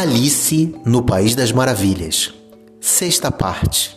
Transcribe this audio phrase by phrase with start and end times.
[0.00, 2.32] Alice no País das Maravilhas.
[2.80, 3.94] Sexta parte.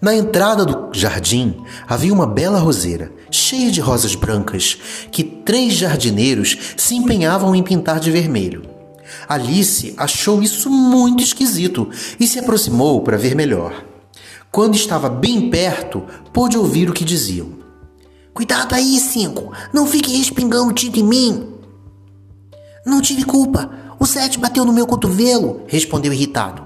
[0.00, 1.54] Na entrada do jardim
[1.86, 4.78] havia uma bela roseira, cheia de rosas brancas,
[5.12, 8.62] que três jardineiros se empenhavam em pintar de vermelho.
[9.28, 13.84] Alice achou isso muito esquisito e se aproximou para ver melhor.
[14.50, 17.50] Quando estava bem perto, pôde ouvir o que diziam.
[18.32, 19.52] Cuidado aí, Cinco!
[19.74, 21.48] Não fique respingando tinta em mim!
[22.86, 23.87] Não tive culpa.
[24.00, 26.62] O Sete bateu no meu cotovelo, respondeu irritado.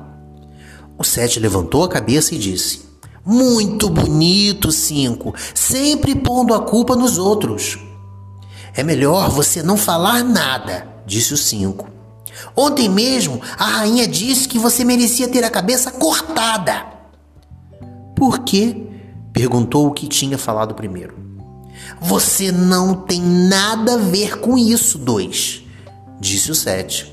[0.99, 2.83] O Sete levantou a cabeça e disse:
[3.25, 7.79] Muito bonito, Cinco, sempre pondo a culpa nos outros.
[8.75, 11.89] É melhor você não falar nada, disse o Cinco.
[12.57, 16.87] Ontem mesmo a rainha disse que você merecia ter a cabeça cortada.
[18.17, 18.87] Por quê?
[19.33, 21.17] perguntou o que tinha falado primeiro.
[22.01, 25.63] Você não tem nada a ver com isso, dois,
[26.21, 27.12] disse o sete.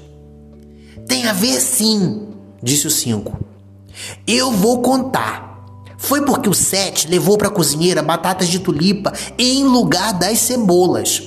[1.10, 2.28] Tem a ver sim,
[2.62, 3.38] disse o cinco.
[4.28, 5.50] Eu vou contar.
[5.98, 11.24] Foi porque o sete levou para a cozinheira batatas de tulipa em lugar das cebolas.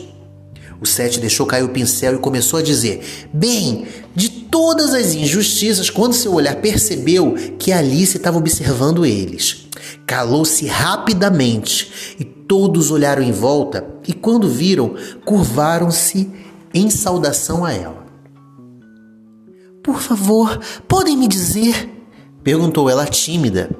[0.80, 5.89] O Sete deixou cair o pincel e começou a dizer: Bem, de todas as injustiças,
[5.89, 9.69] quando seu olhar percebeu que Alice estava observando eles.
[10.05, 16.28] Calou-se rapidamente e todos olharam em volta e, quando viram, curvaram-se
[16.74, 18.02] em saudação a ela.
[19.83, 21.91] Por favor, podem me dizer?
[22.44, 23.70] perguntou ela tímida.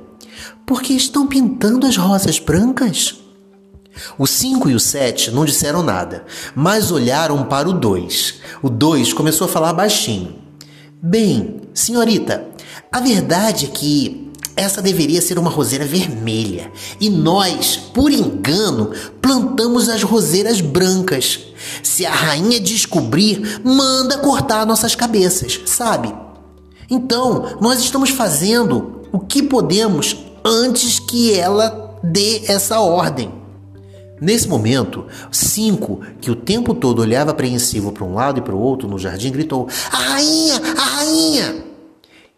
[0.67, 3.21] Por que estão pintando as rosas brancas?
[4.19, 8.41] O 5 e o 7 não disseram nada, mas olharam para o 2.
[8.63, 10.37] O 2 começou a falar baixinho.
[11.01, 12.49] Bem, senhorita,
[12.91, 19.89] a verdade é que essa deveria ser uma roseira vermelha e nós, por engano, plantamos
[19.89, 21.41] as roseiras brancas.
[21.83, 26.15] Se a rainha descobrir, manda cortar nossas cabeças, sabe?
[26.91, 33.33] Então, nós estamos fazendo o que podemos antes que ela dê essa ordem.
[34.21, 38.61] Nesse momento, Cinco, que o tempo todo olhava apreensivo para um lado e para o
[38.61, 40.61] outro no jardim, gritou: A rainha!
[40.77, 41.72] A rainha!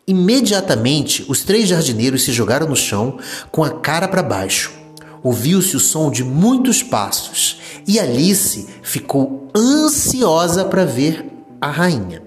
[0.07, 3.19] Imediatamente, os três jardineiros se jogaram no chão
[3.51, 4.71] com a cara para baixo.
[5.23, 11.27] Ouviu-se o som de muitos passos e Alice ficou ansiosa para ver
[11.59, 12.23] a rainha.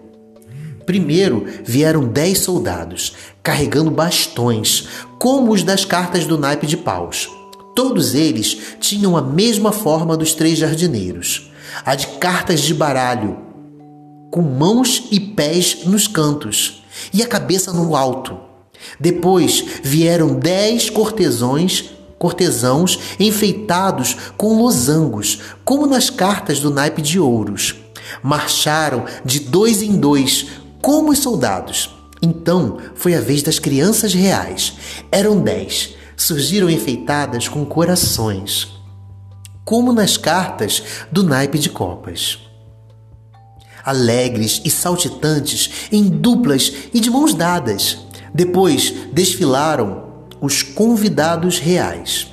[0.88, 4.88] Primeiro vieram dez soldados, carregando bastões,
[5.20, 7.30] como os das cartas do naipe de paus.
[7.76, 11.52] Todos eles tinham a mesma forma dos três jardineiros,
[11.86, 13.38] a de cartas de baralho,
[14.32, 16.82] com mãos e pés nos cantos
[17.14, 18.38] e a cabeça no alto.
[19.00, 27.76] Depois vieram dez cortesões, cortesãos enfeitados com losangos, como nas cartas do naipe de ouros.
[28.24, 30.48] Marcharam de dois em dois,
[30.82, 31.90] como os soldados.
[32.22, 34.74] Então foi a vez das crianças reais.
[35.12, 38.68] Eram dez surgiram enfeitadas com corações,
[39.64, 40.82] como nas cartas
[41.12, 42.40] do naipe de copas.
[43.88, 48.00] Alegres e saltitantes, em duplas e de mãos dadas.
[48.34, 50.04] Depois desfilaram
[50.42, 52.28] os convidados reais,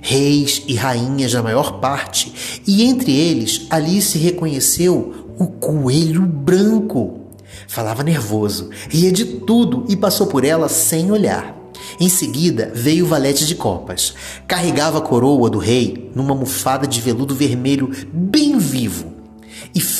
[0.00, 7.20] reis e rainhas da maior parte, e entre eles Alice reconheceu o coelho branco.
[7.68, 11.54] Falava nervoso, ria de tudo e passou por ela sem olhar.
[12.00, 14.14] Em seguida veio o valete de copas.
[14.48, 19.13] Carregava a coroa do rei numa mufada de veludo vermelho bem vivo.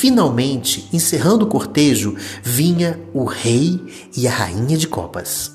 [0.07, 3.81] Finalmente, encerrando o cortejo, vinha o rei
[4.15, 5.51] e a rainha de copas.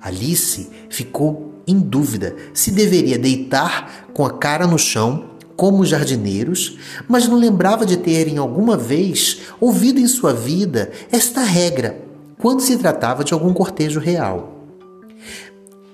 [0.00, 6.78] Alice ficou em dúvida se deveria deitar com a cara no chão, como os jardineiros,
[7.06, 12.02] mas não lembrava de terem alguma vez ouvido em sua vida esta regra
[12.38, 14.56] quando se tratava de algum cortejo real.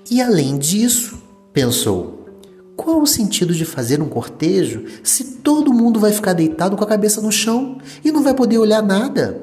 [0.09, 1.21] E além disso,
[1.51, 2.12] pensou,
[2.75, 6.87] qual o sentido de fazer um cortejo se todo mundo vai ficar deitado com a
[6.87, 9.41] cabeça no chão e não vai poder olhar nada?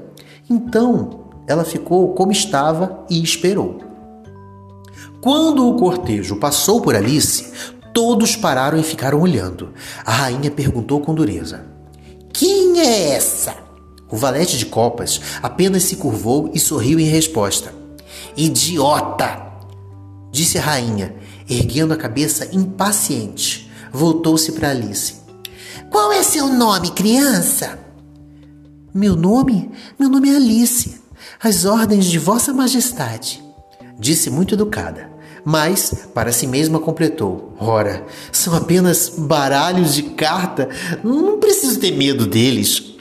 [0.48, 3.78] Então, ela ficou como estava e esperou.
[5.20, 7.52] Quando o cortejo passou por Alice,
[7.92, 9.72] todos pararam e ficaram olhando.
[10.04, 11.66] A rainha perguntou com dureza:
[12.32, 13.54] Quem é essa?
[14.10, 17.72] O valete de copas apenas se curvou e sorriu em resposta:
[18.36, 19.50] Idiota!
[20.32, 21.14] disse a rainha,
[21.50, 23.70] erguendo a cabeça impaciente.
[23.92, 25.14] Voltou-se para Alice.
[25.90, 27.78] Qual é seu nome, criança?
[28.94, 29.70] Meu nome?
[29.98, 31.00] Meu nome é Alice.
[31.42, 33.42] As ordens de Vossa Majestade.
[33.98, 35.10] Disse muito educada,
[35.44, 40.68] mas para si mesma completou: Ora, são apenas baralhos de carta,
[41.04, 42.94] não preciso ter medo deles.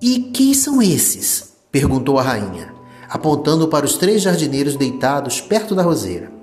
[0.00, 1.48] E quem são esses?
[1.70, 2.72] perguntou a rainha,
[3.08, 6.37] apontando para os três jardineiros deitados perto da roseira.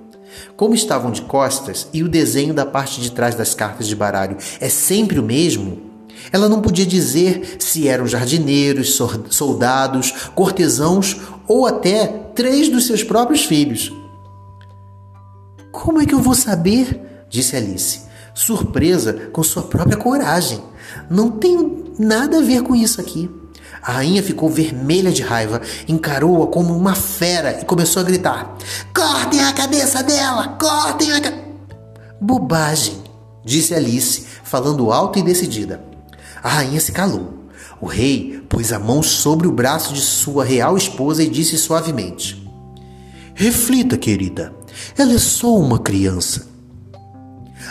[0.56, 4.36] Como estavam de costas e o desenho da parte de trás das cartas de baralho
[4.60, 5.82] é sempre o mesmo,
[6.32, 8.98] ela não podia dizer se eram jardineiros,
[9.30, 11.16] soldados, cortesãos
[11.46, 13.92] ou até três dos seus próprios filhos.
[15.70, 17.26] Como é que eu vou saber?
[17.28, 18.00] disse Alice,
[18.34, 20.60] surpresa com sua própria coragem.
[21.10, 23.30] Não tenho nada a ver com isso aqui.
[23.86, 28.56] A rainha ficou vermelha de raiva, encarou-a como uma fera e começou a gritar:
[28.92, 30.56] Cortem a cabeça dela!
[30.60, 31.46] Cortem a cabeça!
[32.20, 33.00] Bobagem,
[33.44, 35.80] disse Alice, falando alto e decidida.
[36.42, 37.46] A rainha se calou.
[37.80, 42.44] O rei pôs a mão sobre o braço de sua real esposa e disse suavemente:
[43.34, 44.52] Reflita, querida,
[44.98, 46.48] ela é só uma criança.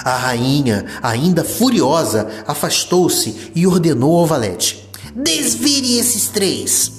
[0.02, 4.85] A rainha, ainda furiosa, afastou-se e ordenou ao valete:
[5.16, 6.92] Desvire esses três.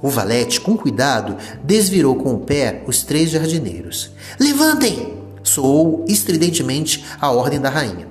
[0.00, 4.10] O valete, com cuidado, desvirou com o pé os três jardineiros.
[4.38, 5.20] Levantem!
[5.42, 8.08] soou estridentemente a ordem da rainha.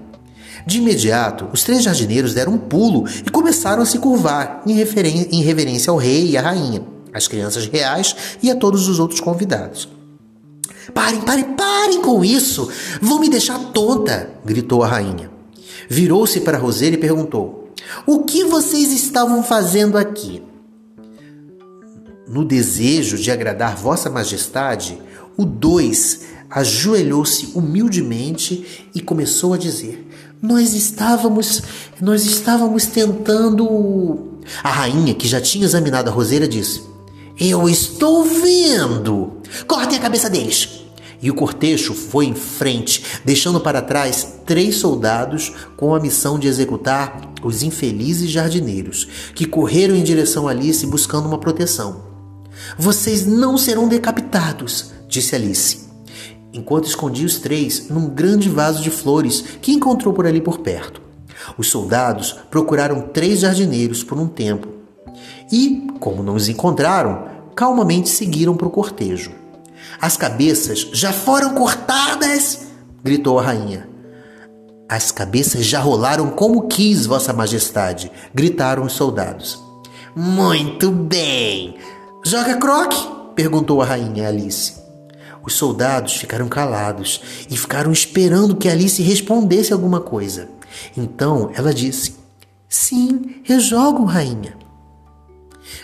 [0.68, 5.42] De imediato, os três jardineiros deram um pulo e começaram a se curvar em, em
[5.42, 9.90] reverência ao rei e à rainha, às crianças reais e a todos os outros convidados.
[10.94, 12.69] Parem, parem, parem com isso!
[13.01, 14.30] Vão me deixar tonta!
[14.46, 15.31] gritou a rainha.
[15.90, 17.69] Virou-se para Roseira e perguntou:
[18.06, 20.44] O que vocês estavam fazendo aqui?
[22.27, 25.01] No desejo de agradar Vossa Majestade,
[25.36, 30.07] o dois ajoelhou-se humildemente e começou a dizer:
[30.41, 31.62] Nós estávamos,
[32.01, 34.39] nós estávamos tentando.
[34.63, 36.81] A rainha, que já tinha examinado a roseira, disse:
[37.39, 39.33] Eu estou vendo.
[39.68, 40.78] Cortem a cabeça deles.
[41.21, 46.48] E o cortejo foi em frente, deixando para trás três soldados com a missão de
[46.48, 52.07] executar os infelizes jardineiros, que correram em direção a Alice buscando uma proteção.
[52.77, 55.80] Vocês não serão decapitados, disse Alice,
[56.54, 61.01] enquanto escondia os três num grande vaso de flores que encontrou por ali por perto.
[61.57, 64.68] Os soldados procuraram três jardineiros por um tempo
[65.51, 69.31] e, como não os encontraram, calmamente seguiram para o cortejo.
[70.01, 72.68] As cabeças já foram cortadas!
[73.04, 73.90] gritou a rainha.
[74.88, 79.60] As cabeças já rolaram como quis, Vossa Majestade, gritaram os soldados.
[80.16, 81.78] Muito bem!
[82.25, 82.98] Joga croque?
[83.36, 84.74] perguntou a rainha Alice.
[85.44, 90.50] Os soldados ficaram calados e ficaram esperando que Alice respondesse alguma coisa.
[90.96, 92.16] Então ela disse:
[92.68, 94.57] Sim, eu jogo, rainha.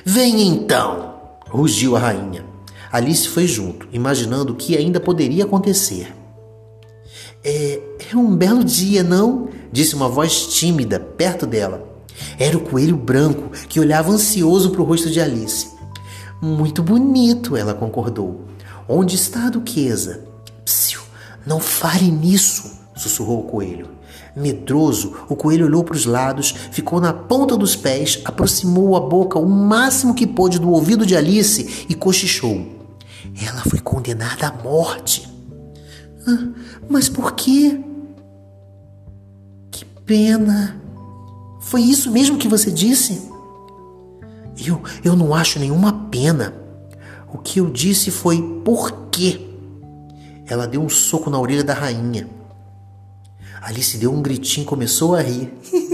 [0.03, 1.15] Venha então,
[1.49, 2.54] rugiu a rainha.
[2.95, 6.15] Alice foi junto, imaginando o que ainda poderia acontecer.
[7.43, 7.81] É,
[8.13, 9.49] é um belo dia, não?
[9.69, 11.85] disse uma voz tímida perto dela.
[12.39, 15.67] Era o coelho branco que olhava ansioso para o rosto de Alice.
[16.41, 18.45] Muito bonito, ela concordou.
[18.87, 20.23] Onde está a duquesa?
[20.63, 21.01] Psiu,
[21.45, 23.89] não fale nisso, sussurrou o coelho.
[24.33, 29.37] Medroso, o coelho olhou para os lados, ficou na ponta dos pés, aproximou a boca
[29.37, 32.74] o máximo que pôde do ouvido de Alice e cochichou.
[33.41, 35.27] Ela foi condenada à morte.
[36.27, 36.47] Ah,
[36.89, 37.79] mas por quê?
[39.71, 40.81] Que pena.
[41.59, 43.29] Foi isso mesmo que você disse?
[44.65, 46.53] Eu, eu não acho nenhuma pena.
[47.33, 49.41] O que eu disse foi por quê?
[50.47, 52.29] Ela deu um soco na orelha da rainha.
[53.61, 55.51] Alice deu um gritinho e começou a rir.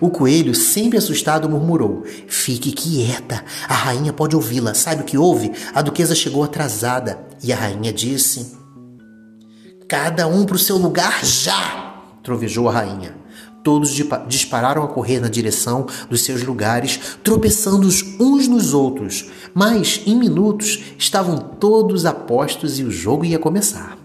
[0.00, 4.74] o coelho, sempre assustado, murmurou: Fique quieta, a rainha pode ouvi-la.
[4.74, 5.52] Sabe o que houve?
[5.74, 8.56] A duquesa chegou atrasada e a rainha disse:
[9.86, 11.88] Cada um para o seu lugar já!
[12.22, 13.18] trovejou a rainha.
[13.62, 13.90] Todos
[14.26, 17.86] dispararam a correr na direção dos seus lugares, tropeçando
[18.18, 23.98] uns nos outros, mas em minutos estavam todos a postos e o jogo ia começar.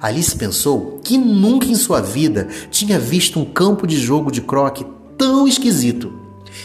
[0.00, 4.84] Alice pensou que nunca em sua vida tinha visto um campo de jogo de croque
[5.18, 6.12] tão esquisito.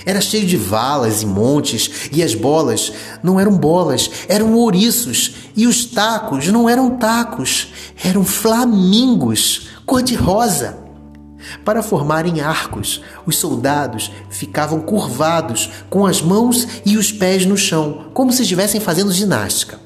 [0.05, 2.91] Era cheio de valas e montes, e as bolas
[3.21, 7.67] não eram bolas, eram ouriços, e os tacos não eram tacos,
[8.03, 10.77] eram flamingos, cor-de-rosa.
[11.65, 18.05] Para formarem arcos, os soldados ficavam curvados, com as mãos e os pés no chão,
[18.13, 19.79] como se estivessem fazendo ginástica.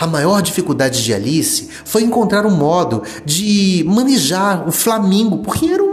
[0.00, 5.82] A maior dificuldade de Alice foi encontrar um modo de manejar o flamingo, porque era
[5.82, 5.89] um,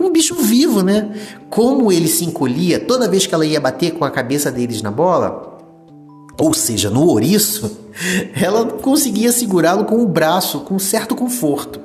[0.00, 1.12] um bicho vivo, né?
[1.50, 4.90] Como ele se encolhia toda vez que ela ia bater com a cabeça deles na
[4.90, 5.58] bola,
[6.38, 7.78] ou seja, no ouriço,
[8.34, 11.80] ela conseguia segurá-lo com o braço com certo conforto.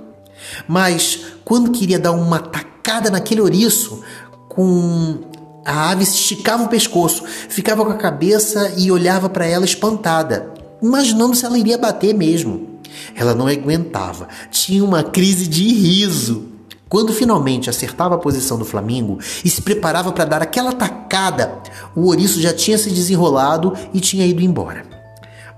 [0.68, 4.02] Mas quando queria dar uma tacada naquele ouriço,
[4.48, 5.20] com
[5.66, 11.36] A ave esticava o pescoço, ficava com a cabeça e olhava para ela espantada, imaginando
[11.36, 12.80] se ela iria bater mesmo.
[13.14, 16.57] Ela não aguentava, tinha uma crise de riso.
[16.90, 21.60] Quando finalmente acertava a posição do Flamingo e se preparava para dar aquela tacada,
[21.96, 24.86] o ouriço já tinha se desenrolado e tinha ido embora.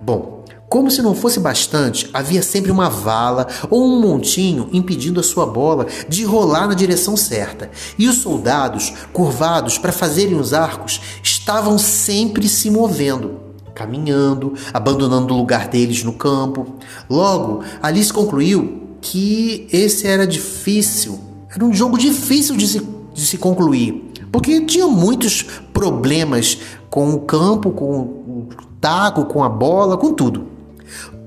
[0.02, 5.24] Bom, como se não fosse bastante, havia sempre uma vala ou um montinho impedindo a
[5.24, 11.02] sua bola de rolar na direção certa, e os soldados, curvados para fazerem os arcos,
[11.24, 13.40] estavam sempre se movendo,
[13.74, 16.76] caminhando, abandonando o lugar deles no campo.
[17.10, 21.20] Logo, Alice concluiu que esse era difícil,
[21.54, 22.82] era um jogo difícil de se,
[23.14, 26.58] de se concluir, porque tinha muitos problemas
[26.90, 30.48] com o campo, com o taco, com a bola, com tudo.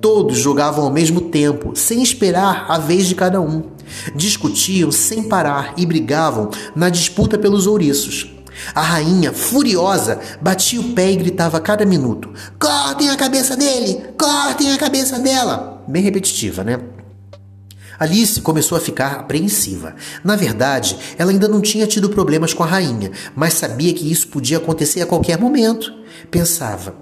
[0.01, 3.63] Todos jogavam ao mesmo tempo, sem esperar a vez de cada um.
[4.17, 8.29] Discutiam sem parar e brigavam na disputa pelos ouriços.
[8.75, 14.03] A rainha, furiosa, batia o pé e gritava a cada minuto: Cortem a cabeça dele!
[14.19, 15.83] Cortem a cabeça dela!
[15.87, 16.79] Bem repetitiva, né?
[18.03, 19.95] Alice começou a ficar apreensiva.
[20.25, 24.27] Na verdade, ela ainda não tinha tido problemas com a rainha, mas sabia que isso
[24.27, 25.93] podia acontecer a qualquer momento.
[26.29, 26.97] Pensava: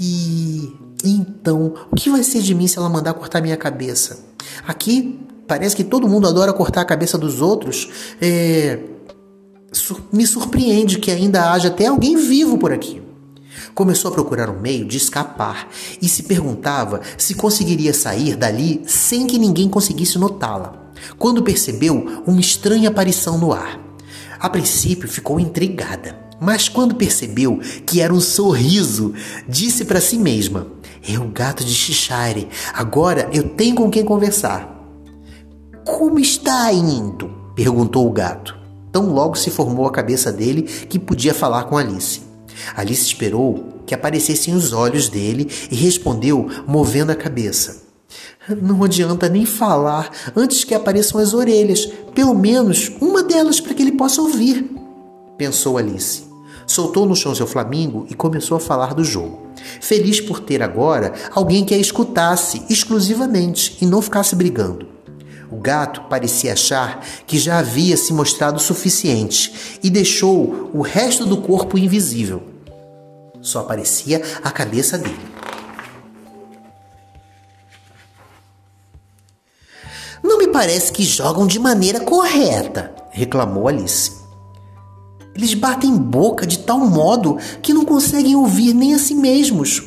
[0.00, 0.72] e
[1.04, 4.24] então, o que vai ser de mim se ela mandar cortar minha cabeça?
[4.66, 7.88] Aqui parece que todo mundo adora cortar a cabeça dos outros.
[8.18, 8.78] É...
[10.10, 13.02] Me surpreende que ainda haja até alguém vivo por aqui.
[13.74, 15.68] Começou a procurar um meio de escapar
[16.00, 20.90] e se perguntava se conseguiria sair dali sem que ninguém conseguisse notá-la.
[21.18, 23.80] Quando percebeu uma estranha aparição no ar.
[24.40, 29.12] A princípio ficou intrigada, mas quando percebeu que era um sorriso,
[29.48, 30.68] disse para si mesma:
[31.06, 32.48] É o gato de Cheshire.
[32.72, 34.76] Agora eu tenho com quem conversar.
[35.84, 37.30] Como está indo?
[37.56, 38.56] perguntou o gato.
[38.92, 42.27] Tão logo se formou a cabeça dele que podia falar com Alice.
[42.76, 47.88] Alice esperou que aparecessem os olhos dele e respondeu, movendo a cabeça.
[48.62, 53.82] Não adianta nem falar antes que apareçam as orelhas, pelo menos uma delas para que
[53.82, 54.70] ele possa ouvir,
[55.36, 56.26] pensou Alice.
[56.66, 59.48] Soltou no chão seu flamingo e começou a falar do jogo.
[59.80, 64.97] Feliz por ter agora alguém que a escutasse exclusivamente e não ficasse brigando.
[65.50, 71.38] O gato parecia achar que já havia se mostrado suficiente e deixou o resto do
[71.38, 72.42] corpo invisível.
[73.40, 75.18] Só aparecia a cabeça dele.
[80.22, 84.18] Não me parece que jogam de maneira correta, reclamou Alice.
[85.34, 89.82] Eles batem boca de tal modo que não conseguem ouvir nem a si mesmos.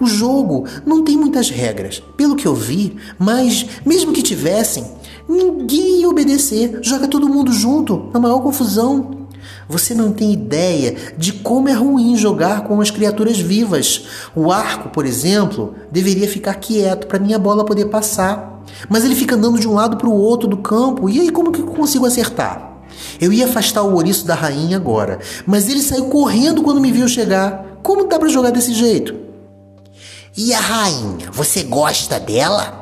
[0.00, 4.86] O jogo não tem muitas regras, pelo que eu vi, mas mesmo que tivessem,
[5.28, 6.78] ninguém obedecer.
[6.82, 9.22] Joga todo mundo junto, na maior confusão.
[9.68, 14.04] Você não tem ideia de como é ruim jogar com as criaturas vivas.
[14.34, 18.62] O arco, por exemplo, deveria ficar quieto para minha bola poder passar.
[18.88, 21.52] Mas ele fica andando de um lado para o outro do campo, e aí como
[21.52, 22.72] que eu consigo acertar?
[23.20, 27.08] Eu ia afastar o ouriço da rainha agora, mas ele saiu correndo quando me viu
[27.08, 27.78] chegar.
[27.82, 29.14] Como dá para jogar desse jeito?
[30.36, 32.81] E a rainha, você gosta dela?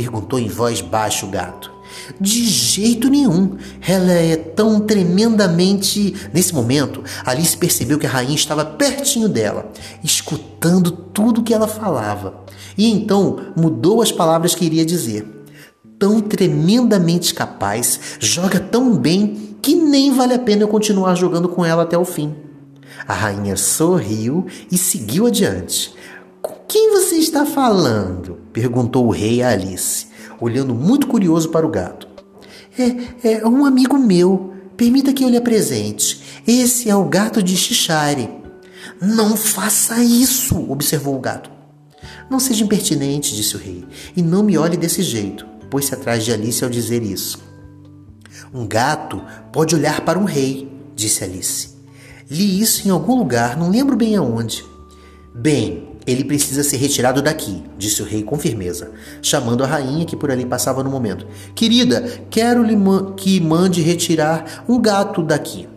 [0.00, 1.70] Perguntou em voz baixa o gato.
[2.18, 3.58] De jeito nenhum.
[3.86, 6.14] Ela é tão tremendamente.
[6.32, 9.70] Nesse momento, Alice percebeu que a rainha estava pertinho dela,
[10.02, 12.46] escutando tudo que ela falava.
[12.78, 15.28] E então mudou as palavras que iria dizer.
[15.98, 21.62] Tão tremendamente capaz, joga tão bem que nem vale a pena eu continuar jogando com
[21.62, 22.34] ela até o fim.
[23.06, 25.94] A rainha sorriu e seguiu adiante.
[26.40, 28.39] Com quem você está falando?
[28.52, 32.08] Perguntou o rei a Alice olhando muito curioso para o gato.
[32.78, 34.54] É, é um amigo meu.
[34.76, 36.42] Permita que eu lhe apresente.
[36.46, 38.30] Esse é o gato de Cheshire.
[39.00, 41.50] Não faça isso, observou o gato.
[42.30, 43.84] Não seja impertinente, disse o rei,
[44.16, 45.46] e não me olhe desse jeito.
[45.68, 47.38] Pôs-se atrás de Alice ao dizer isso.
[48.54, 51.68] Um gato pode olhar para um rei, disse Alice.
[52.30, 54.64] Li isso em algum lugar, não lembro bem aonde.
[55.34, 58.90] Bem, ele precisa ser retirado daqui, disse o rei com firmeza,
[59.22, 61.26] chamando a rainha que por ali passava no momento.
[61.54, 62.76] Querida, quero-lhe
[63.16, 65.68] que mande retirar um gato daqui.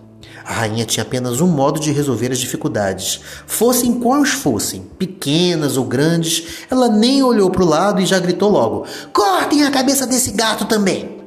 [0.46, 3.22] A rainha tinha apenas um modo de resolver as dificuldades.
[3.48, 8.50] Fossem quais fossem, pequenas ou grandes, ela nem olhou para o lado e já gritou
[8.50, 11.18] logo: Cortem a cabeça desse gato também!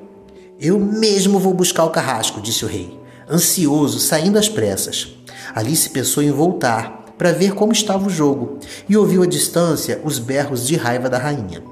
[0.60, 2.98] Eu mesmo vou buscar o carrasco, disse o rei,
[3.30, 5.08] ansioso, saindo às pressas.
[5.54, 8.58] Alice pensou em voltar, para ver como estava o jogo
[8.88, 11.62] e ouviu à distância os berros de raiva da rainha.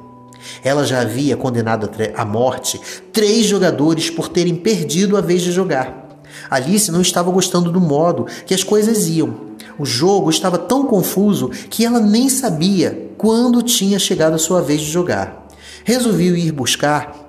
[0.63, 2.81] Ela já havia condenado à morte
[3.13, 6.05] três jogadores por terem perdido a vez de jogar.
[6.51, 9.55] Alice não estava gostando do modo que as coisas iam.
[9.79, 14.81] O jogo estava tão confuso que ela nem sabia quando tinha chegado a sua vez
[14.81, 15.49] de jogar.
[15.85, 17.25] Resolveu ir buscar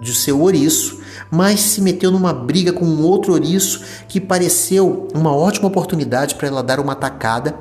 [0.00, 1.00] de seu ouriço,
[1.34, 6.46] mas se meteu numa briga com um outro ouriço que pareceu uma ótima oportunidade para
[6.46, 7.56] ela dar uma atacada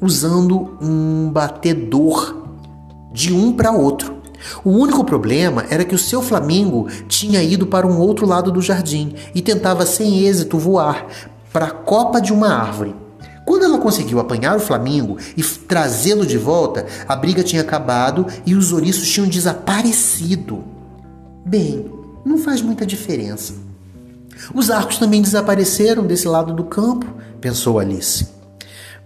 [0.00, 2.46] usando um batedor
[3.12, 4.18] de um para outro.
[4.64, 8.62] O único problema era que o seu flamingo tinha ido para um outro lado do
[8.62, 11.06] jardim e tentava sem êxito voar
[11.52, 12.96] para a copa de uma árvore.
[13.44, 18.54] Quando ela conseguiu apanhar o flamingo e trazê-lo de volta, a briga tinha acabado e
[18.54, 20.64] os ouriços tinham desaparecido.
[21.44, 23.54] Bem, não faz muita diferença.
[24.54, 27.06] Os arcos também desapareceram desse lado do campo,
[27.40, 28.26] pensou Alice.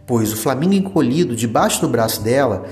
[0.06, 2.66] Pois o flamingo encolhido debaixo do braço dela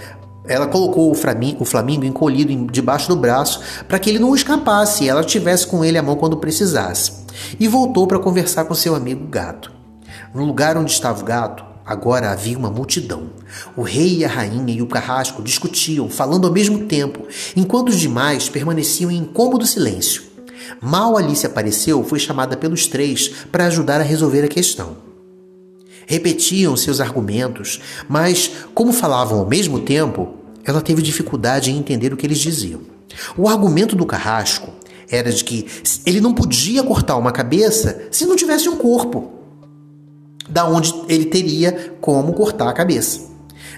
[0.46, 5.04] ela colocou o Flamingo, o Flamingo encolhido debaixo do braço para que ele não escapasse
[5.04, 7.12] e ela tivesse com ele a mão quando precisasse.
[7.58, 9.72] E voltou para conversar com seu amigo gato.
[10.34, 13.30] No lugar onde estava o gato, agora havia uma multidão.
[13.76, 17.99] O rei e a rainha e o carrasco discutiam, falando ao mesmo tempo, enquanto os
[17.99, 20.31] demais permaneciam em incômodo silêncio.
[20.81, 25.12] Mal Alice apareceu, foi chamada pelos três para ajudar a resolver a questão
[26.07, 32.16] repetiam seus argumentos, mas, como falavam ao mesmo tempo, ela teve dificuldade em entender o
[32.16, 32.81] que eles diziam.
[33.37, 34.71] O argumento do carrasco
[35.11, 35.66] era de que
[36.07, 39.33] ele não podia cortar uma cabeça se não tivesse um corpo,
[40.49, 43.31] da onde ele teria como cortar a cabeça.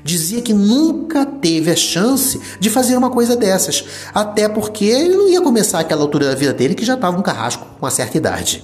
[0.05, 5.29] Dizia que nunca teve a chance de fazer uma coisa dessas, até porque ele não
[5.29, 8.19] ia começar aquela altura da vida dele que já estava um carrasco com uma certa
[8.19, 8.63] idade.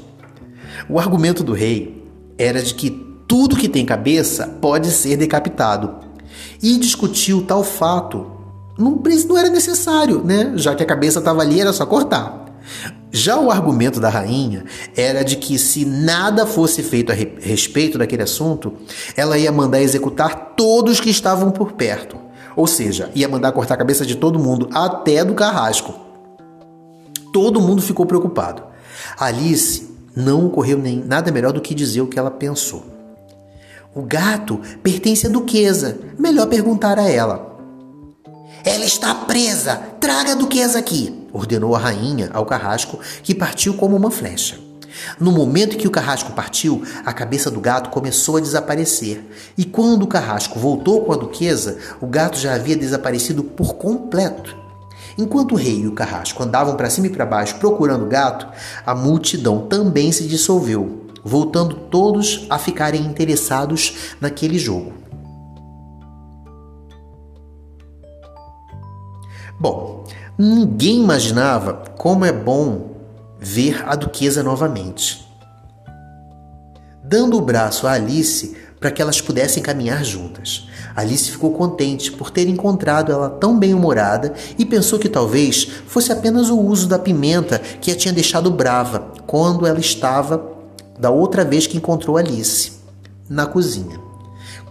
[0.87, 2.05] O argumento do rei
[2.37, 2.91] era de que
[3.27, 5.95] tudo que tem cabeça pode ser decapitado.
[6.63, 8.31] E discutiu tal fato.
[8.79, 10.53] Não, não era necessário, né?
[10.57, 12.47] Já que a cabeça estava ali, era só cortar.
[13.13, 14.65] Já o argumento da rainha
[14.97, 18.73] era de que se nada fosse feito a respeito daquele assunto,
[19.17, 22.17] ela ia mandar executar todos que estavam por perto.
[22.55, 25.95] Ou seja, ia mandar cortar a cabeça de todo mundo, até do carrasco.
[27.33, 28.63] Todo mundo ficou preocupado.
[29.19, 32.85] Alice não ocorreu nem nada melhor do que dizer o que ela pensou.
[33.95, 35.99] O gato pertence à duquesa.
[36.19, 37.59] Melhor perguntar a ela.
[38.65, 39.77] Ela está presa!
[39.99, 41.20] Traga a duquesa aqui!
[41.33, 44.59] Ordenou a rainha ao carrasco, que partiu como uma flecha.
[45.19, 49.25] No momento que o carrasco partiu, a cabeça do gato começou a desaparecer.
[49.57, 54.57] E quando o carrasco voltou com a duquesa, o gato já havia desaparecido por completo.
[55.17, 58.47] Enquanto o rei e o carrasco andavam para cima e para baixo procurando o gato,
[58.85, 64.93] a multidão também se dissolveu voltando todos a ficarem interessados naquele jogo.
[69.59, 70.05] Bom,
[70.41, 72.93] ninguém imaginava como é bom
[73.39, 75.29] ver a duquesa novamente.
[77.05, 80.67] Dando o braço a Alice para que elas pudessem caminhar juntas.
[80.97, 86.49] Alice ficou contente por ter encontrado ela tão bem-humorada e pensou que talvez fosse apenas
[86.49, 90.43] o uso da pimenta que a tinha deixado brava quando ela estava
[90.99, 92.73] da outra vez que encontrou Alice
[93.29, 94.01] na cozinha.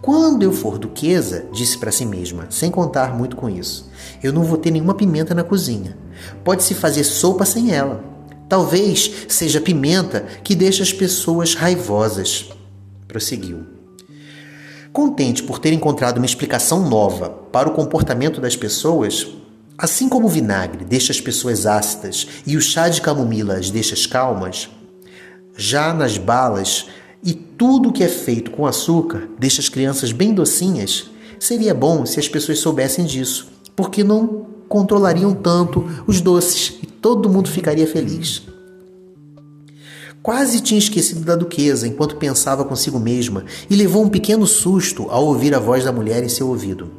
[0.02, 3.89] Quando eu for duquesa, disse para si mesma, sem contar muito com isso,
[4.22, 5.96] eu não vou ter nenhuma pimenta na cozinha.
[6.44, 8.04] Pode-se fazer sopa sem ela.
[8.48, 12.50] Talvez seja pimenta que deixa as pessoas raivosas.
[13.06, 13.64] Prosseguiu.
[14.92, 19.28] Contente por ter encontrado uma explicação nova para o comportamento das pessoas,
[19.78, 23.94] assim como o vinagre deixa as pessoas ácidas e o chá de camomila as deixa
[24.08, 24.68] calmas,
[25.56, 26.86] já nas balas
[27.22, 32.18] e tudo que é feito com açúcar deixa as crianças bem docinhas, seria bom se
[32.18, 33.46] as pessoas soubessem disso,
[33.80, 38.42] porque não controlariam tanto os doces e todo mundo ficaria feliz.
[40.22, 45.24] Quase tinha esquecido da duquesa enquanto pensava consigo mesma e levou um pequeno susto ao
[45.24, 46.90] ouvir a voz da mulher em seu ouvido.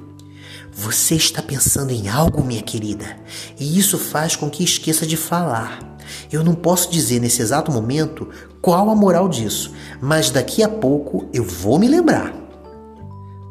[0.74, 3.16] Você está pensando em algo, minha querida,
[3.60, 5.98] e isso faz com que esqueça de falar.
[6.32, 8.28] Eu não posso dizer nesse exato momento
[8.60, 12.34] qual a moral disso, mas daqui a pouco eu vou me lembrar.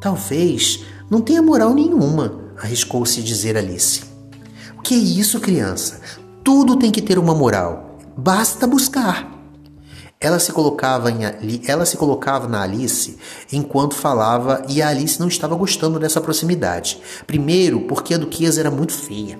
[0.00, 4.02] Talvez não tenha moral nenhuma, arriscou-se dizer Alice.
[4.78, 6.00] O que é isso, criança?
[6.44, 7.98] Tudo tem que ter uma moral.
[8.16, 9.38] Basta buscar.
[10.20, 11.20] Ela se colocava em,
[11.66, 13.16] ela se colocava na Alice
[13.50, 17.00] enquanto falava e a Alice não estava gostando dessa proximidade.
[17.26, 19.38] Primeiro, porque a duquesa era muito feia.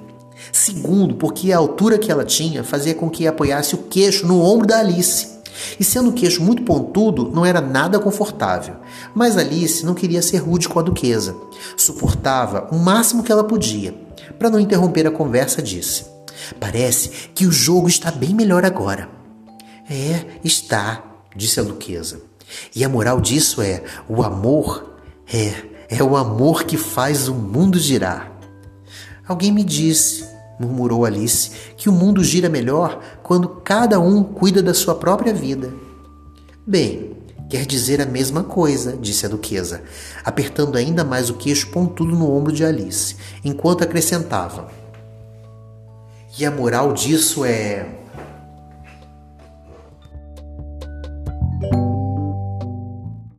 [0.50, 4.66] Segundo, porque a altura que ela tinha fazia com que apoiasse o queixo no ombro
[4.66, 5.39] da Alice.
[5.79, 8.77] E sendo o queixo muito pontudo, não era nada confortável.
[9.14, 11.37] Mas Alice não queria ser rude com a duquesa.
[11.77, 13.94] Suportava o máximo que ela podia.
[14.38, 16.05] Para não interromper a conversa, disse:
[16.59, 19.09] Parece que o jogo está bem melhor agora.
[19.88, 21.05] É, está.
[21.35, 22.20] disse a duquesa.
[22.75, 24.96] E a moral disso é: o amor
[25.33, 25.55] é,
[25.88, 28.31] é o amor que faz o mundo girar.
[29.27, 30.25] Alguém me disse,
[30.61, 35.73] murmurou Alice, que o mundo gira melhor quando cada um cuida da sua própria vida.
[36.66, 37.16] Bem,
[37.49, 39.83] quer dizer a mesma coisa, disse a duquesa,
[40.23, 44.68] apertando ainda mais o queixo pontudo no ombro de Alice, enquanto acrescentava:
[46.38, 47.99] E a moral disso é